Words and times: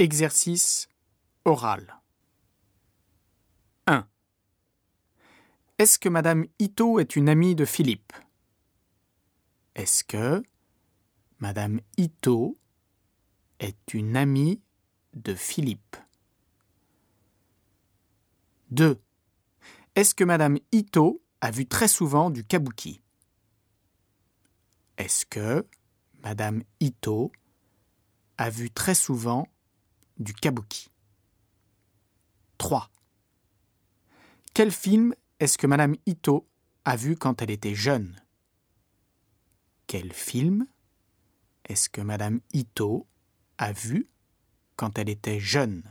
Exercice 0.00 0.88
oral. 1.44 2.00
1. 3.88 4.06
Est-ce 5.78 5.98
que 5.98 6.08
Madame 6.08 6.46
Ito 6.60 7.00
est 7.00 7.16
une 7.16 7.28
amie 7.28 7.56
de 7.56 7.64
Philippe? 7.64 8.12
Est-ce 9.74 10.04
que 10.04 10.44
Madame 11.40 11.80
Ito 11.96 12.56
est 13.58 13.92
une 13.92 14.16
amie 14.16 14.62
de 15.14 15.34
Philippe? 15.34 15.96
2. 18.70 19.02
Est-ce 19.96 20.14
que 20.14 20.22
Madame 20.22 20.58
Ito 20.70 21.20
a 21.40 21.50
vu 21.50 21.66
très 21.66 21.88
souvent 21.88 22.30
du 22.30 22.44
kabuki? 22.44 23.02
Est-ce 24.96 25.26
que 25.26 25.66
Madame 26.22 26.62
Ito 26.78 27.32
a 28.36 28.48
vu 28.48 28.70
très 28.70 28.94
souvent 28.94 29.48
du 30.18 30.34
kabuki. 30.34 30.90
3. 32.58 32.90
Quel 34.54 34.72
film 34.72 35.14
est-ce 35.38 35.58
que 35.58 35.66
Madame 35.66 35.94
Ito 36.06 36.48
a 36.84 36.96
vu 36.96 37.16
quand 37.16 37.40
elle 37.42 37.50
était 37.50 37.74
jeune? 37.74 38.20
Quel 39.86 40.12
film 40.12 40.66
est-ce 41.64 41.88
que 41.88 42.00
Madame 42.00 42.40
Ito 42.52 43.06
a 43.58 43.72
vu 43.72 44.10
quand 44.76 44.98
elle 44.98 45.08
était 45.08 45.40
jeune? 45.40 45.82